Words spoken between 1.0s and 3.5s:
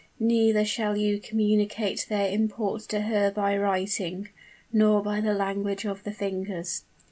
communicate their import to her